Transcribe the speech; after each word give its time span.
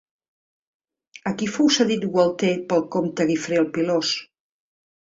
A 1.33 1.33
qui 1.41 1.51
fou 1.59 1.69
cedit 1.77 2.09
Gualter 2.17 2.51
pel 2.73 2.85
comte 2.99 3.31
Guifre 3.35 3.63
el 3.65 3.73
Pilós? 3.79 4.19